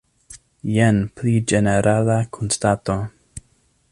Jen 0.77 1.01
pli 1.19 1.33
ĝenerala 1.51 2.17
konstato. 2.39 2.97